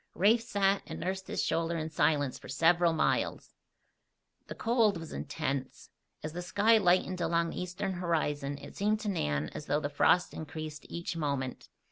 Rafe 0.15 0.41
sat 0.41 0.81
and 0.87 0.99
nursed 0.99 1.27
his 1.27 1.43
shoulder 1.43 1.77
in 1.77 1.91
silence 1.91 2.39
for 2.39 2.49
several 2.49 2.91
miles. 2.91 3.53
The 4.47 4.55
cold 4.55 4.97
was 4.97 5.13
intense. 5.13 5.91
As 6.23 6.33
the 6.33 6.41
sky 6.41 6.79
lightened 6.79 7.21
along 7.21 7.51
the 7.51 7.61
eastern 7.61 7.93
horizon 7.93 8.57
it 8.57 8.75
seemed 8.75 8.99
to 9.01 9.09
Nan 9.09 9.49
as 9.49 9.67
though 9.67 9.79
the 9.79 9.89
frost 9.89 10.33
increased 10.33 10.87
each 10.89 11.15
moment. 11.15 11.69